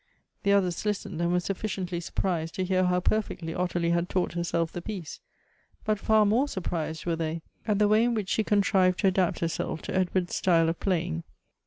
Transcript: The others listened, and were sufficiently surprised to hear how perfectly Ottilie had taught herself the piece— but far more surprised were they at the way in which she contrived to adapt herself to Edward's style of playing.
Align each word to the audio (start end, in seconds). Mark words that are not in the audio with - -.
The 0.41 0.53
others 0.53 0.83
listened, 0.83 1.21
and 1.21 1.31
were 1.31 1.39
sufficiently 1.39 1.99
surprised 1.99 2.55
to 2.55 2.63
hear 2.63 2.85
how 2.85 3.01
perfectly 3.01 3.53
Ottilie 3.53 3.91
had 3.91 4.09
taught 4.09 4.33
herself 4.33 4.71
the 4.71 4.81
piece— 4.81 5.19
but 5.85 5.99
far 5.99 6.25
more 6.25 6.47
surprised 6.47 7.05
were 7.05 7.15
they 7.15 7.43
at 7.67 7.77
the 7.77 7.87
way 7.87 8.03
in 8.05 8.15
which 8.15 8.29
she 8.29 8.43
contrived 8.43 8.97
to 9.01 9.07
adapt 9.09 9.41
herself 9.41 9.83
to 9.83 9.95
Edward's 9.95 10.35
style 10.35 10.69
of 10.69 10.79
playing. 10.79 11.23